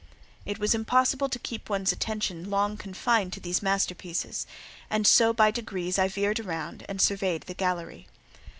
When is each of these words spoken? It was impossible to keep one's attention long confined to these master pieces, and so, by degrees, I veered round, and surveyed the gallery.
It 0.47 0.57
was 0.57 0.73
impossible 0.73 1.29
to 1.29 1.37
keep 1.37 1.69
one's 1.69 1.91
attention 1.91 2.49
long 2.49 2.75
confined 2.75 3.33
to 3.33 3.39
these 3.39 3.61
master 3.61 3.93
pieces, 3.93 4.47
and 4.89 5.05
so, 5.05 5.31
by 5.31 5.51
degrees, 5.51 5.99
I 5.99 6.07
veered 6.07 6.39
round, 6.39 6.83
and 6.89 6.99
surveyed 6.99 7.43
the 7.43 7.53
gallery. 7.53 8.07